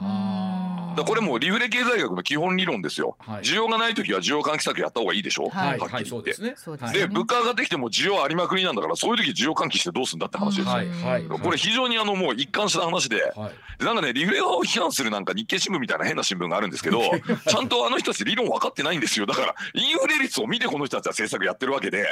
[0.99, 3.17] だこれもリフレ経済学の基本理論ですよ。
[3.19, 5.49] はい、需要がない時は需要喚起策やった方がいいでしょ？
[5.49, 6.33] はい、はっきり言って。
[6.33, 10.71] で、物価上がってきても需要ありまくりなんだからそういう時需要喚起してどうするんだって話ですよ。
[10.73, 10.89] はい
[11.41, 13.33] これ非常にあのもう一貫した話で、
[13.79, 17.01] なんかねリフレを批判するなんか日経新聞みたいな変な新聞があるんですけど、
[17.47, 19.25] ちゃんとあの人たち理論分かってないんですよ。
[19.25, 22.03] だからインフレ率を見てこの人たちは政策やってるわけで、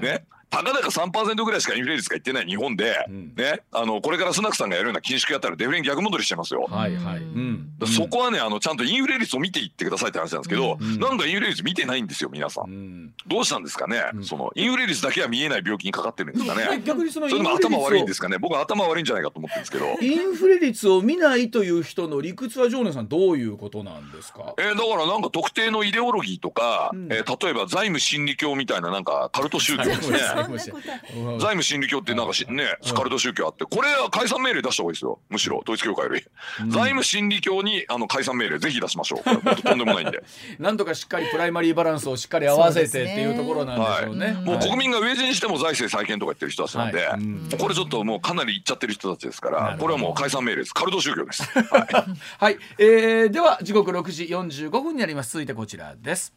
[0.00, 0.24] ね。
[0.48, 6.66] たかだか3%ぐらいしかインフレ率がいってない日本で、うん、ね、あのこれからスナクさんがやるような緊縮やったらデフレに逆戻りしてますよ。
[6.70, 12.64] はいはい、うん、そこはねあのちゃんとインフレ率を見ていってくださいって話なんですけど、うん、なんかインフレ率見てないんですよ皆さん。
[12.64, 16.82] うん、どうしたんですかね、そのインフレ率だけは見えない病気にかかってるんですかね？
[16.84, 18.38] 逆にそのそれでも頭悪いんですかね？
[18.38, 19.86] 僕は頭悪いんじゃないかと思ってるんですけど。
[20.00, 24.54] インフレ率を見ないという人の理屈は常念さんどういうことなんですか？
[24.58, 30.18] えー、だからなんか特定のイデオロギーとか、うん、えー、例えば財務心理教みたいななんかカルト宗教ですね。
[30.36, 35.18] 財務心理教ってなんかしねスカルト宗教あってこれは解散命令出した方がいいですよ。
[35.28, 36.22] むしろ統一教会より、
[36.60, 39.22] うん、財務心理教にあの解散命令ぜひ出しましょう。
[39.62, 40.22] とんでもないんで。
[40.58, 50.74] なんとかしっかりプライマリーバランスをしっかり合わせてっていうところなんでしょうね、はい、もう国民が飢え死にしても財政再建とか言ってる人たちなんで、はい、これちょっともうかなりいっちゃってる人たちですからこれはもう解散命令です。
[50.74, 51.42] カルト宗教です。
[51.52, 55.32] はい、はい、えー、では時刻6時45分になります。
[55.32, 56.34] 続いてこちらです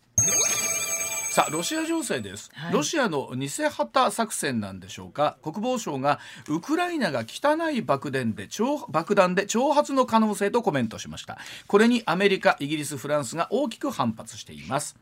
[1.40, 5.38] さあロシア情勢です、はい、ロシアの偽旗作戦なんでしょうか。
[5.42, 8.50] 国防省がウクライナが汚い爆弾で
[8.90, 11.38] 爆弾で挑発の可能性とコメントしました。
[11.68, 14.98] これにアメリカイギリスフランスが大きく反発しています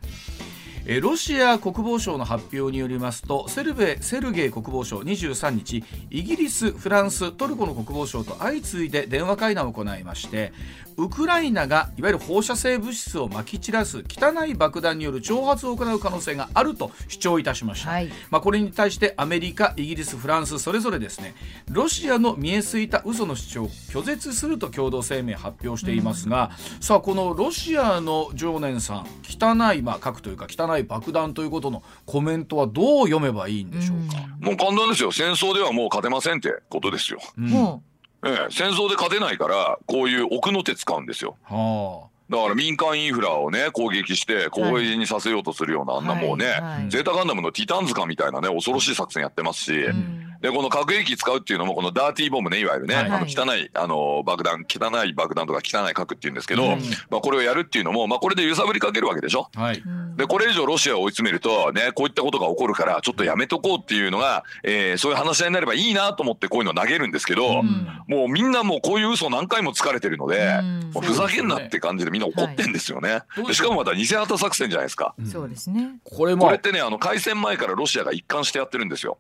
[0.88, 10.54] ロシア国防省の発表によりますとセルベセルゲイ国防省23日イギリス、フランス、トルコの国防省と相次いで電話会談を行いまして
[10.96, 21.36] ウクライナがいわゆる放射性物質をまき散らす汚い爆弾による挑発を行う可能性があると主張いたしました、はい、まあ、これに対してアメリカ、イギリス、フランスそれぞれですね
[21.70, 35.12] ロシアの見えすいた嘘の主張を拒絶すると共同声明発表していますが、うん、さあこのロシアの常念さん汚い、まあ、核というか汚い爆弾ということのコメントはどう読めばいいんでしょうか、うん、もう簡単ですよ。
[35.12, 37.20] 戦争ではもう勝てませんってことですよ。
[37.38, 37.82] うん。
[38.26, 41.38] ええ、戦争で勝てないからこういう奥の手使うんですよ。
[41.44, 42.18] はあ。
[42.30, 56.70] だから民間インフラをね攻撃して攻撃にさせようとするような、あんなもうね、はいはい、ゼータガンダムのティタンズカみたいなね恐ろしい作戦やってますし、うん、でこの核兵器使うっていうのもこのダーティーボムねいわゆるね、はい、あの汚いあの爆弾汚い爆弾とか汚い核っていうんですけど、うん、
[57.10, 59.50] まあ、これをやるっていうのも、まあ、これで揺さぶりかけるわけでしょ。
[59.56, 59.84] はい、
[60.16, 70.60] でこれ以上ロシアを追い詰めるとねこういったことが起こるからちょっとやめとこうっていうのが、えー、そういう話し合いになればいいなと思ってこういうのを投げるんですけど、うん、もうみんなもうこういう嘘何回も疲れてるので、
[70.94, 73.24] うん、ふざけんなって感じでみんな怒ってんですよね。
[73.30, 75.16] はい、しかもまた偽旗作戦じゃないですか。
[75.26, 79.18] そうですねこれもこれってねあの開戦前からロシアが一貫してやってるんですよ。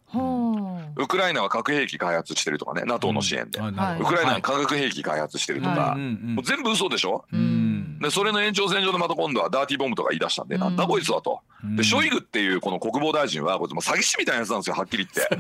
[0.97, 3.71] ウクライナは核兵器開発してるとかね NATO の支援で、うん、ウ
[4.05, 5.95] クライナは化学兵器開発してるとか、
[6.43, 11.39] 全部嘘でしょ、うん、でそれの延長線上でまた今度はダーティーボムとか言い出したんで、うん、なんだこいつはと、
[11.75, 15.36] でショイグっていうこの国防大臣はこいつも詐欺師みたいなやつなんですよはっきり言って、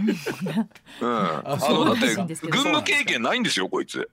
[1.01, 2.27] うん、あのだって軍
[2.63, 4.09] 務経験ないんですよこいつ。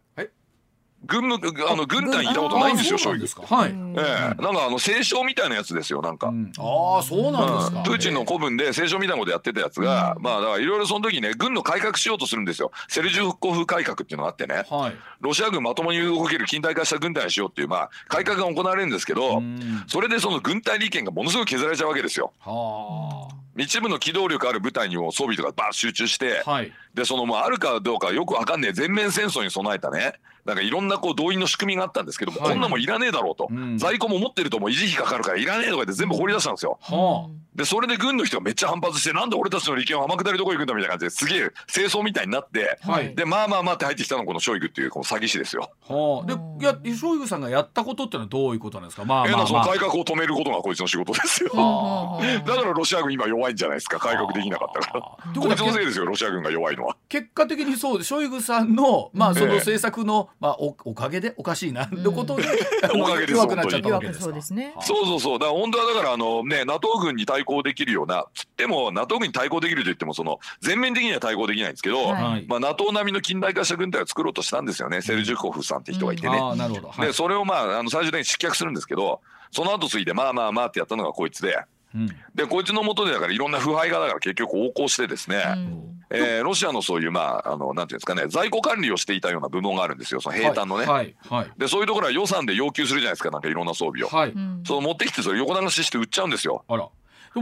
[1.06, 3.26] 軍のあの軍隊にいたことないんですよ、ショイグ。
[3.54, 3.70] はい。
[3.96, 6.32] ええなんかあの清少みたいなやつですよ、なんか。
[6.58, 7.82] ああ、そうなんですか。
[7.82, 12.72] プーチンの古文で清少みたいなことやってたやつが、まあだからいろいろその時ね、軍の改革しようとするんですよ。
[12.88, 14.64] セルジュコフ改革っていうのがあってね。
[14.68, 14.94] はい。
[15.20, 19.42] ロシア軍まともに動ける近代化した軍隊にしようっていうまあ改革が行われるんですけど、
[19.86, 22.32] それでその軍隊利権がものすごい削られちゃうわけですよ。
[22.40, 23.44] はあ。
[23.56, 36.78] 一部の機動力ある部隊にも装備とかバー集中して、はい、でそのもうあるかどうかよくわかんねえ全面戦争に備えたねなんかいろんなこう動員の仕組みがあったんですけども、はい、こんなもんいらねえだろうと、うん、在庫も持ってるともう維持費かかるからいらねえとか言って全部放り出したんですよ。
[36.82, 37.44] はあ。
[37.54, 45.70] でそれで軍の人がめっちゃ反発してなんで俺たちの利権を天下りどこ行くんだみたいな感じですげえ清掃みたいになって、はい、でまあまあまあって入ってきたのがこのショイグっていうこの詐欺師ですよ。
[45.82, 51.50] はあ、でいやショイグさんがやったことってのはどういうことなんですか、まあまあ、まあ、その改革を止めることがこいつの仕事ですよ。
[51.54, 54.00] はあ、だからロシア軍今弱いんじゃないですか？
[54.00, 55.40] 改革できなかったから。
[55.40, 56.96] こいつのせいですよロシア軍が弱いのは。
[57.08, 62.42] 結果的にそうでショイグさんのまあその政策の、まあおおかげでおかしいなってことで、
[62.92, 64.24] うん、おかげで弱くなっちゃったわけですか。
[64.26, 64.74] そうですね。
[64.80, 76.36] そうそうそうだから本当はだからあのね NATO 軍に対抗できるようなつっても NATO 軍に対抗できると言ってもその全面的には対抗できないんですけど、はい、まあ、NATO 並みの近代化した軍隊を作ろうとしたんですよねセルジュコフさんって人がいてね。
[76.36, 79.20] うんはい、でそれをまああの最終的に失脚するんですけど
[79.50, 81.58] その後ついてまあまあまあってやったのがこいつで。
[81.94, 94.34] うん、でこいつのもとでだからいろんな腐敗がだから結局横行してですね、うん、えー、ロシアのそういうまああのなんていうんですかね在庫管理をしていたような部門があるんですよその兵隊のね、はいはい、でそういうところは予算で要求するじゃないですかなんかいろんな装備を、はい、
[94.66, 96.64] その持ってきてそれ横流しして売っちゃうんですよ。
[96.68, 96.88] あら。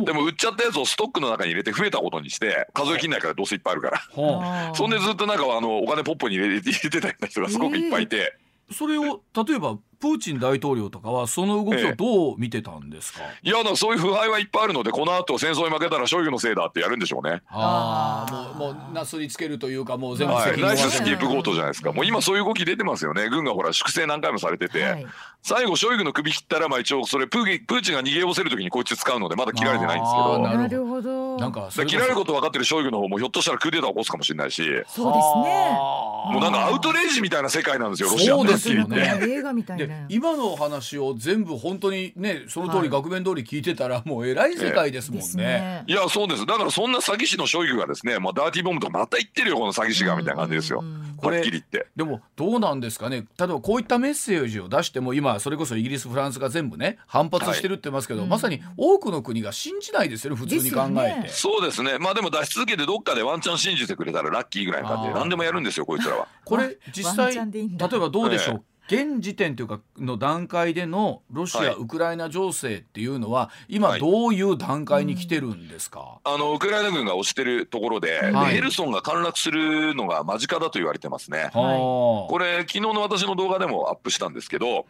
[0.04, 8.38] でも売っちゃったやつをストックの中に入れて増えたことにして数えきんないからどうせいっぱいあるから、そんでずっとなんかあのお金ポップに入れて入れてたような人がすごくいっぱいいて。
[8.70, 17.40] それを例えばプーチン大統領とかはその動きをどう見てたんですか、ええ、いやだそういう腐敗はいっぱいあるのでこの後戦争に負けたらショイグのせいだってやるんでしょうね。
[17.48, 21.92] ああもうもうなすりつけるというかもう全部責任、はい、ナイススキープ強盗じゃないですか。
[21.92, 23.28] もう今そういう動き出てますよね。
[23.28, 25.06] 軍がほら粛清何回もされてて、はい、
[25.40, 30.38] 最後ショイグの首切ったらまあ一応それプープーチンが逃げ寄せる時にこいつ使うのでまだ切られてないんですけど。
[30.40, 31.36] なるほど。
[31.38, 34.62] なんか切られること分かってるショイグの方もひょっとしたらクーデター起こすかもしれないし。
[34.62, 36.02] そうですね。
[36.30, 46.46] もうなんかアウトレイジみたいな世界なんですよロシアのですよね映画みたいな今の話を全部本当にねその通り額面通り聞いてたらもう偉い世界ですもんね、いやそうです。
[46.46, 50.84] だからそんな詐欺師のショイグがですね、まあ、ダーティーボムとかまた言ってるよこの詐欺師がみたいな感じですよ、
[51.22, 51.86] はっきり言って。
[51.96, 53.26] でもどうなんですかね。
[53.38, 61.98] 例えばこういったメッセージを出しても今それこそイギリスフランスが全部ね反発してるって言いますけど、はい、まさに多くの国が信じないですよね普通に考えて、ね、そうですね。
[61.98, 65.14] まあでも出し続けてどっかでワンチャン信じてくれたらラッキーぐらいの感じで。
[65.14, 66.28] 何でもやるんですよこいつらは。
[66.44, 81.50] これ実際例えばどうでしょう、現時点というかの段階でのロシア、はい、ウクライナ情勢っていうのは今どういう段階に来てるんですか、はい、あのウクライナ軍が押してるところではい、ヘルソンが陥落するのが間近だと言われてますね。
[81.52, 84.86] これ昨日の私の動画でもアップしたんですけど、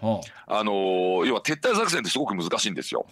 [0.47, 3.07] あの要は撤退作戦ってすごく難しいんですよ。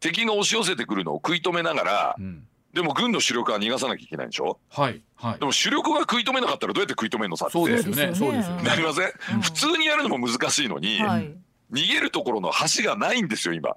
[0.00, 4.58] 敵が押し寄せてくるのを食い止めながら、うんでも軍の主力は逃がさなきゃいけないでしょ？
[4.70, 5.38] はいはい。
[5.38, 7.52] でも主力が食い止めなかったらどうやって食い止めるのさって？
[7.52, 8.14] そうですよね。
[8.14, 8.62] そうですよね。
[8.62, 11.34] なりません、うん、普通にやるのも難しいのに、はい、
[11.72, 13.76] 逃げるところの橋がないんですよ今。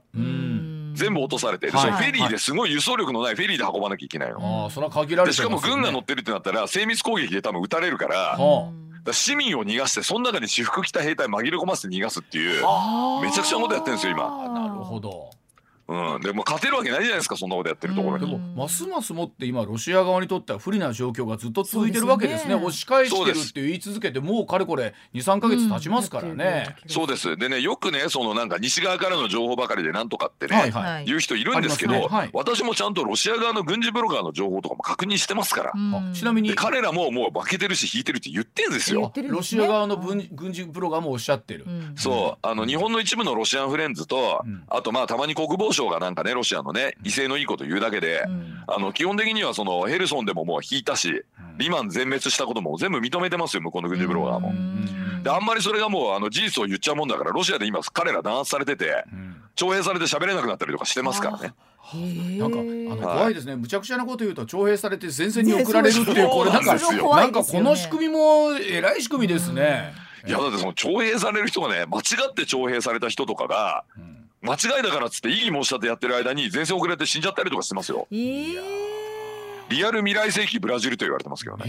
[0.93, 8.71] 全部落とされて、はい、フェリーですごい輸送力のないフェリーで運ばなきゃいけないの、あそれは限られて、ね、しかも軍が乗ってるってなったら精密攻撃で多分撃たれるから、は
[9.05, 12.61] あ、市民を逃がしてその中に私服着た兵隊紛れ込ませて逃がすっていう
[13.21, 14.47] めちゃくちゃなことやってるんですよ今。
[14.47, 15.31] なるほど
[15.87, 18.25] うん、でも勝てるわけないじゃないですかそんなことやってるところで。
[18.25, 27.37] もますますもって今ロシア側にとっては不利な状況がずっと続いてるわけですね、ね、押し返してるって言い続けてもうかれこれ23か月経ちますからね、うん、そうです。
[27.37, 32.07] でねよくねそのなんか西側からの情報ばかりでなんとかってね、はいはい、言う人いるんですけど、ね。
[32.09, 35.73] はい、私もちゃんとロシア側の軍事ブロガーの情報とかも確認してますから、
[36.13, 42.47] ちなみに彼らももう負けてるし引いてるって言ってんですよ、ね、ロシア側の軍軍事ブロガーもおっしゃってる、そう。
[42.47, 51.23] あの日本の一部のロシアンフレンズと、あとまあたまに国防省がなんかねロシアアのね威勢のいいこと言うだけで、うん、あの基本的にはそのヘルソンでももう引いたし、
[51.57, 54.53] リマン全滅したことも全部認めてますよ向こうの軍事ブロガーも。
[55.23, 59.03] であんまりそれがもうあの事実を言っちゃうもんだからロシアで今彼ら弾圧されてて、
[59.55, 61.53] 徴兵されて喋れなくなったりとかしてますからね。
[62.39, 69.93] なんかあの怖いですね、はい、むちゃくちゃなこと言うと徴兵されて前線に送られるっていうこれなんかなんかこの仕組みもえらい仕組みですね。
[70.27, 74.14] いやだってその徴兵される人がね間違って徴兵された人とかが、うん
[74.45, 78.07] 間違いだからっつって異議申し立てやってる間に前線遅れて死んじゃったりとかしてますよ。
[78.11, 78.59] えー、
[79.69, 81.65] リアル未来世紀ブラジルと言われてますけどね。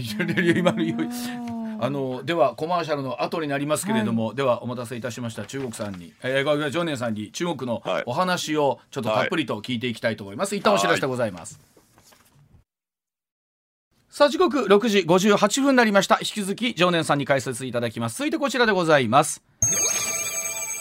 [1.79, 11.63] あのではコマーシャルの後になりますけれども、はい、ではお待たせいたしました中国さんに、えー、常念さんに中国のお話をちょっとたっぷりと聞いていきたいと思います、はい、一旦お知らせでございます、はい、
[14.09, 16.17] さあ時刻6時58分になりました。
[16.19, 18.17] 引き続き常念さんに解説いただきます。
[18.17, 19.43] 続いてこちらでございます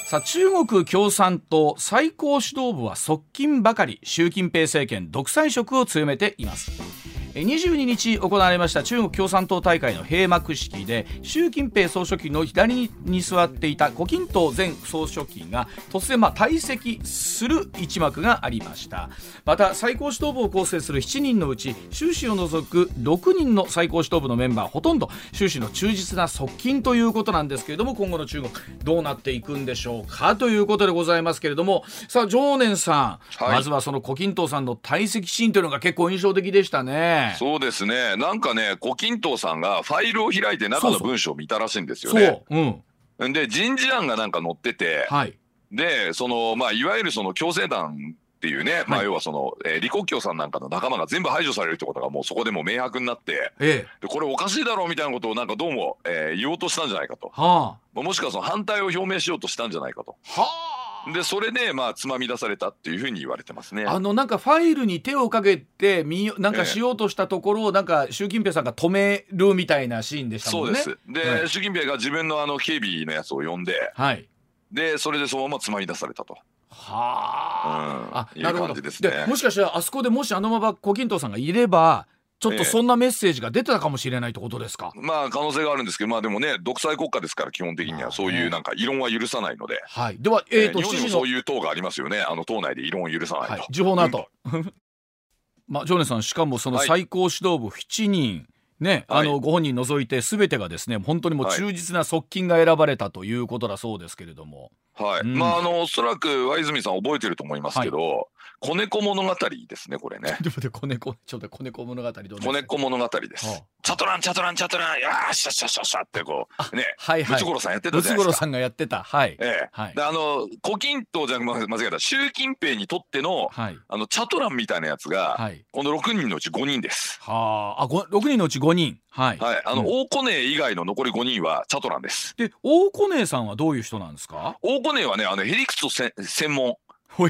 [0.06, 3.98] さあ中国共産党最高指導部は側近ばかり。
[4.04, 7.15] 習近平政権独裁色を強めています。
[7.42, 19.10] 22日行われました中国共産党大会の閉幕式で習近平総書記の左に座っていた胡錦涛前総書記が突然まあ退席する一幕がありました
[19.44, 37.25] また最高指導部を構成する7人のうち習氏を除く6人の最高指導部のメンバーほとんど習氏の忠実な側近ということなんですけれども今後の中国どうなっていくんでしょうかということでございますけれどもさあ常念さん、はい、まずはその胡錦涛さんの退席シーンというのが結構印象的でしたね。
[37.34, 38.16] そうですね。
[38.16, 42.44] なんかね、胡錦涛さんがファイルを開いて中の文章を見たらしいんですよね。
[42.48, 42.82] そう
[43.20, 43.32] うん。
[43.32, 45.34] で、人事案がなんか載ってて、はい。
[45.72, 60.16] で、その、まあ、いわゆるその共生団っていうね、はい、まあ要はその、えー、李克強さんなんかの仲間が全部排除されるってことがもうそこでもう明白になって、ええ、でこれおかしいだろうみたいなことをなんかどうも、えー、言おうとしたんじゃないかと、はあ、もしくはその反対を表明しようとしたんじゃないかと。
[60.24, 63.84] はあでそれでまあつまみ出されたっていうふうに言われてますね。
[63.84, 70.78] あのなんかファイルに手をかけてみなんかしようとしたところをなんか習近平さんが止めるみたいなシーンでしたもんね。
[70.80, 71.12] そうです。
[71.12, 74.28] で、はい、習近平が自分のあの警備のやつを呼んで、はい、
[74.72, 76.36] でそれでそのままつまみ出されたと。
[76.68, 82.06] はあ、うん、なるほどですねもしかしたらあそこでもしあのまま胡錦涛さんがいれば
[82.38, 88.12] ちょっとそんなメッセージが出てたかもしれないってことですか、えまあ可能性があるんですけどまあでもね独裁国家ですから基本的には。
[88.12, 92.20] そういうなんか異論は許さないので、はい、では、えーと、えー、日本にもそういう党がありますよね。
[92.20, 94.72] あの党内で異論を許さないと、はい、時報の後、うん、
[95.68, 98.46] まあ常念さんしかもその最高指導部7人、はい。
[98.78, 104.70] ね、あの、ご本人除いてすべてがですね本当にもう忠実な側近が選ばれたということだそうですけれども。
[104.96, 108.24] はい、うん、まああのおそらく和泉さん覚えてると思いますけど、はい、
[108.60, 109.34] 子猫物語
[109.68, 110.38] ですねこれね。
[110.40, 113.62] でも子猫ちょっと子猫物語ど子猫物語です。
[113.86, 114.98] チャトランチャトランチャトラン。
[114.98, 116.76] よーしゃしゃしゃしゃってこう。
[116.76, 118.14] ね、はいはい、ムツゴロウさんやってたじゃないですか。
[118.14, 119.04] ムツゴロウさんがやってた。
[119.04, 119.36] はい。
[119.38, 119.68] ええ。
[119.70, 122.00] はい、であの胡錦涛じゃ間違えた。
[122.00, 127.20] 習近平にとっての、はい、あのチャトランみたいなやつが、はい、この6人のうち5人です。
[127.20, 127.84] はあ。
[127.84, 128.98] あ6人のうち5人。
[129.08, 129.38] はい。
[129.38, 132.34] はい、あの、うん、大コネ以外の残り5人はチャトランです。
[132.36, 134.56] で大コネさんはどういう人なんですか？
[134.62, 136.74] 大コネはねあのヘリクツ専門。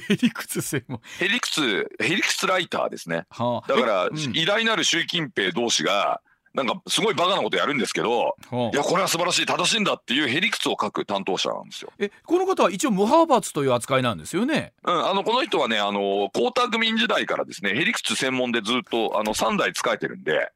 [0.09, 1.03] ヘリクツ専門。
[1.19, 6.23] ヘリクツヘリクツライターですね、はあ、だから、うん、偉大なる習近平同士が
[6.57, 11.93] なんかすごいバカなことやるんですけど、はあ、いやこれは素晴らしい正しいんだっていうヘリクツを書く担当者なんですよ。
[11.99, 14.73] えこの方は一応無派閥という扱いなんですよね？
[14.83, 20.51] うんあのこの人はねあの江沢民時代からですねヘリクツ専門でずっとあの3代使えてるんで。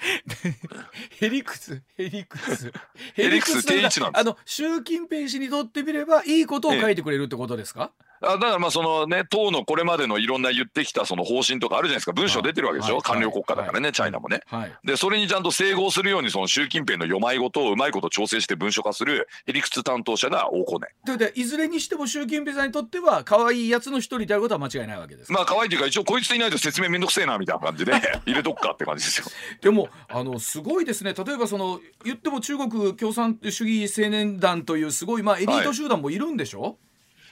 [1.18, 2.72] ヘリクツヘリクツ
[3.14, 7.92] ヘリクツ定位置なんですあの習近平氏にとってみればいいことを書いてくれるってことですか、
[8.22, 12.12] あだからまあそのね党のこれまでのいろんな言ってきたその方針とかあるじゃないですか。
[12.12, 21.16] 文章出てるわけでしょ、はい、官僚国家だからね、はい、チャイナもね、はい、でそれにちゃんと整合するようにその習近平の読まい事をうまいこと調整して文書化するへりくつ担当者が大コネ。
[21.16, 27.92] でいずれにしても習近平さんにとっては可愛いやつの一人であることは間違いないわけですまあ可愛いというか一応こいついないと説明めんどくせえなみたいな感じで
[28.26, 29.26] 入れとくかって感じですよ。
[29.62, 31.14] でもあのすごいですね。
[31.14, 36.74] 例えばその言っても中国共産主義青年団というすごいまあエリート集団もいるんでしょ、はい。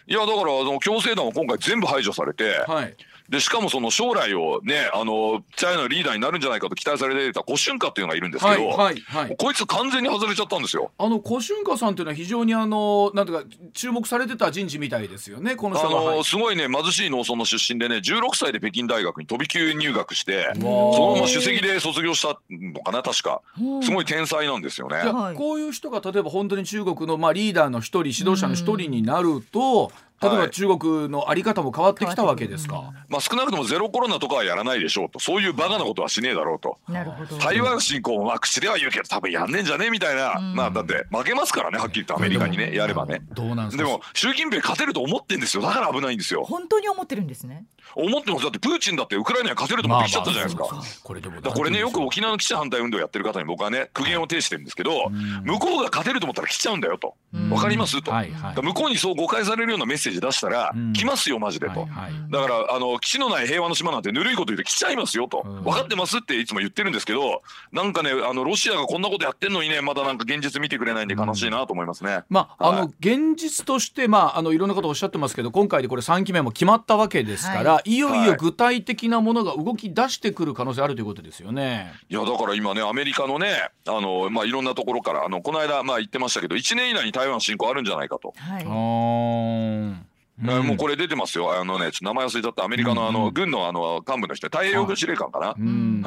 [0.08, 2.96] いやだからあの共生団は今回全部排除されて、はい、
[3.28, 10.90] でしかもその将来をねあのチャイナのリーダーになるんじゃないかと期待されていたコシュンカっていうのがいるんですけど、はいはいはい、こいつ完全に外れちゃったんですよ。
[10.96, 23.42] あのコシュンカさんっていうのは非常にあのなんとか注目されてた人事みたいですよねこの人あのすごいね貧しい農村の出身でね16歳で北京大学に飛び級入学してそのまま首席で卒業したのかな確か
[23.82, 25.02] すごい天才なんですよね。
[25.36, 29.92] こういう人が例えば本当に中国のまあリーダーの一人指導者の一人になると。
[30.20, 35.18] 例えば中国のあり方も変わってきたわけですか、まあ、少なくともゼロコロナとかはやらないでしょうと。
[35.20, 36.78] そういうバカなことはしねえだろうと。
[36.88, 37.36] なるほど。
[37.38, 43.22] 台湾侵攻もまあ口では言うけど多分やんねえんじゃねえみたいな、まあだって負けますからねはっきり言ってアメリカにねやればね。
[43.32, 45.62] どうなんでも習近平勝てると思ってんですよ。
[45.62, 46.44] だから危ないんですよ。
[46.44, 47.66] 本当に思ってるんですね。
[47.94, 48.42] 思ってます。
[48.44, 51.90] だってプーチンだってウクライナに勝てると思ってきちゃったじゃないですか、まあまあ、これでもこれねよ。
[51.90, 57.14] く沖縄の基地反対運動やってる方に僕はね苦言を呈してるんですけど向こうが勝てると思ったら来ちゃうんだよと。
[57.50, 58.02] わかります？
[58.02, 67.42] と、はいはい、向こうにそう誤解されるようなメッセージ出したら来ますよマジでと、はいはい、だからあの基地のない平和の島なんてぬるいこと言って来ちゃいますよと、分かってますっていつも言ってるんですけど
[67.72, 72.24] なんかねあのロシアがこんなことやってんのにねまだなんか現実見てくれないんで悲しいなと思いますね。
[72.28, 81.92] まあ、はい、あの現実としてまああのいろんなことおっしゃってますけど今回でこれ3期目も決まったわけですから、はい、いよいよ具体的なものが動き出してくる可能性あるということですよね。
[82.08, 88.34] いやだから今ねアメリカのねあのまあいろんなところからあのこの間まあ言ってましたけど1年以内に台湾侵攻あるんじゃないかと。
[88.36, 89.97] はい
[90.40, 95.46] うん、もうこれ出てますよ、あのね、名前忘れちゃった、アメリカのあの、軍のあの幹部の人、太平洋軍司令官かな、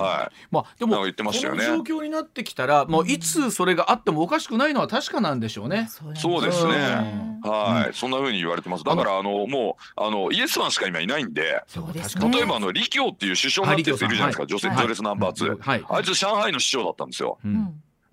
[0.01, 5.89] はい、まあ、でも、言ってましたよね、この状況になってきたら、もういつそれがあってもおかしくないのは確かなんでしょうね。
[6.15, 6.73] そうですね、
[7.43, 8.83] はい、そんなふうに言われてます。
[8.83, 17.37] だから、あのもうあのイエスマンしか今いないんで、例えばあの李強っていう首相になってる人いるじゃないですか、女性序列ナンバー2、あいつ上海の首相だったんですよ。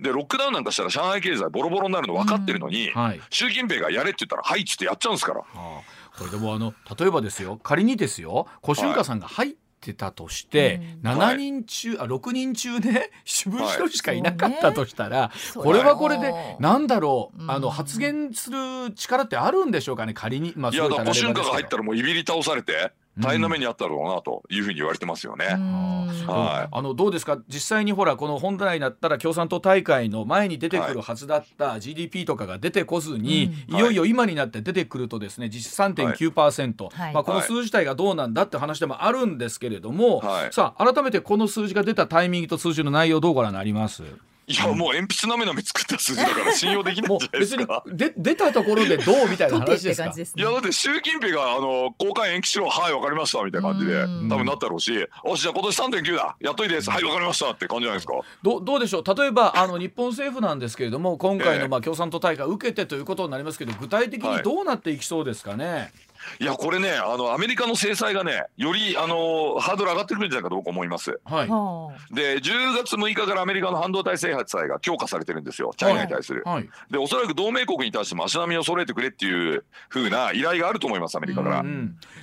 [0.00, 2.90] でロックダウンなんかしたら上海経済ボロボロになるの分かってるのに、
[3.30, 5.40] 習近平がやれって言ったら「はい」っつってやっちゃうんですから。
[5.40, 20.52] はあこれでもあの例えばですよ仮にですよ小春華さんが入ってたとして、はい、7人中、あ6人中ね自分一人しかいなかったとしたら、はい、これはこれでなんだろう、あの発言する力ってあるんでしょうかね仮に。
[20.56, 22.92] まあ、いやだ小春華が入ったらもういびり倒されて。
[23.20, 25.46] 大変な目にあったろうなというふうに言われてますよね。
[25.46, 27.38] はい、あのどうですか？
[27.48, 44.02] 実際にほらこの本来だったら共産党大会の前に出てくるはずだった GDP とかが出てこずに、はい、いよいよ今になって出てくるとですね実質3.9%、はい、まあ、この数字自体がどうなんだって話でもあるんですけれども、はい、さあ改めてこの数字が出たタイミングと数字の内容どうご覧になります？
[44.48, 47.84] いやもう鉛筆なめなめ作った数字だから信用できないんじゃないですか。
[47.86, 50.10] で出たところでどうみたいな話ですか？
[50.36, 58.14] いやだって習近平があの交換延期しろはいわかりましたみたいな感じで多分なったろうし、おしじゃあ今年3.9だやっといてですはいわかりましたって感じじゃないですか。
[58.42, 59.14] どどうでしょう？
[59.14, 65.92] 例えばあの日本政府なんですけれども今回のまあ共産党大会受けてということになりますけど具体的にどうなっていきそうですかね？
[65.92, 66.07] えー
[66.40, 71.20] いやこれねあのアメリカの制裁がねよりあのハードル上がってくるんじゃないかと僕思います。
[71.24, 76.42] はい、で10月6日からアメリカの半導体制裁が強化されてるんですよチャイナに対する。
[76.44, 81.64] はい、でおそらく同盟国に対しても足並みを揃えてくれっていうふうな依頼があると思いますアメリカから。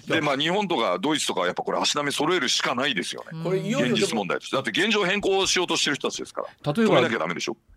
[0.08, 3.44] でまあ日本とかドイツとかやっぱこれ足並み揃えるしかないですよね。
[3.44, 4.56] これ現実問題として。
[4.56, 6.74] だって現状変更しようとしてる人たちですから。
[6.74, 7.02] 例えば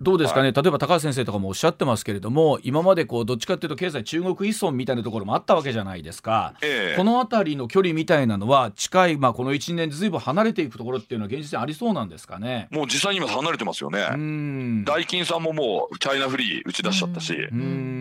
[0.00, 6.54] どうですかね、はい、例えば高橋先生とかもおっしゃってますけれども今までこうどっちかっていうと経済中国依存みたいなところもあったわけじゃないですか。
[6.62, 12.68] えー、この辺りの距離みたいなのは近い、まあ、この1年でずいぶん離れていくところっていうのは現実にありそうなんですかね。
[12.70, 14.84] もう実際に今離れてますよね。
[14.84, 17.36] ダイキンさんももうチャイナフリー打ち出しちゃったし。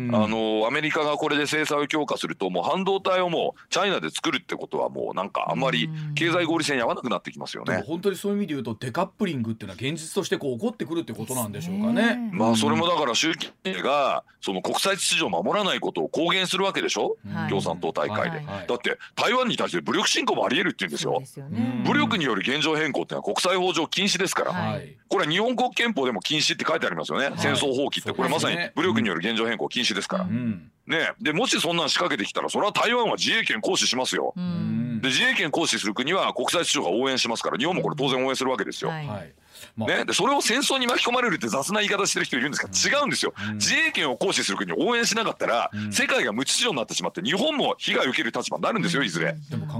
[0.10, 7.84] あのアメリカがこれで制裁を強化するともう半導体をもうチャイナで作るってことはもうなんかあんまり経済合理性に合わなくなってきますよね。
[7.86, 12.30] 本当にそういう意味で言うとデカップリングっていうのは現実としてこう起こってくるってことなんでしょうかね。
[12.32, 21.22] まあそれもだから習近平がその国際秩序を守らないことを公言するわけでしょ、はい、共産党大会で、はいはい、だって台湾に対して武力侵攻もありえるって言うんですよ。
[21.26, 30.24] すよね、武力による現状変更っていうのは国際法上禁止ですから、はい、これは日本国憲法でも禁止って書いてありますよね、はい、戦争放棄ってこれまさに武力による現状変更禁止ですから。
[30.26, 34.34] うん、ね、でもしそんなん仕掛けてきたらそれは台湾は自衛権行使しますよ。
[34.36, 38.90] で自衛権行使する国は国際秩序が応援しますから日本もこれ当然応援するわけですよ。
[38.90, 39.34] はい
[39.78, 49.36] ね、でそれを戦争に巻き込まれるって雑な言い方してる人いるんですが、違うんですよ、うん、自衛権を行使する国を応援しなかったら、うん、世界が無秩序になってしまって日本も被害を受ける立場になるんですよいずれ、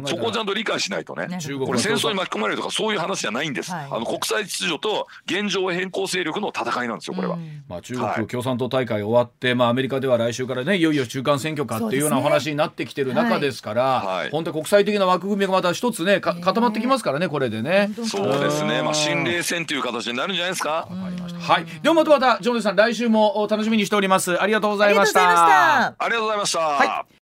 [0.06, 1.28] そこをちゃんと理解しないとね。
[1.66, 17.90] これ戦争に巻き込まれるとかそういう話じゃないんです、はい、あの国際秩序と現状変更勢力の戦いなんですよこれは、まあ、中国共産党大会終わって、まあ、アメリカでは来週からねいよいよ中間選挙かっていうようなお話になってきてる中ですから、はい、本当国際的な枠組みがまた一つね固まってきますからねこれでね。
[18.06, 18.82] そうですね。
[18.82, 20.88] まあ新冷戦という形になるんじゃないですか？
[20.90, 21.54] か。
[21.54, 21.66] はい。
[21.82, 24.42] ではまたまたジョンさん来週も楽しみにしております。
[24.42, 25.88] ありがとうございました。
[25.88, 26.60] ありがとうございました。
[26.60, 27.18] はい。